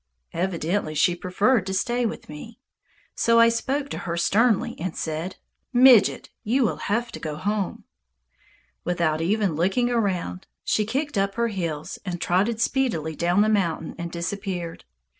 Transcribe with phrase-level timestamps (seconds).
[0.33, 2.57] Evidently she preferred to stay with me.
[3.13, 5.35] So I spoke to her sternly and said,
[5.73, 7.83] "Midget, you will have to go home!"
[8.83, 13.93] Without even looking round, she kicked up her heels and trotted speedily down the mountain
[13.99, 14.85] and disappeared.